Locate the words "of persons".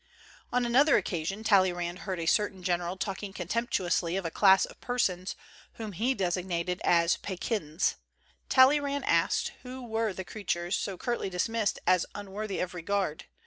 4.65-5.35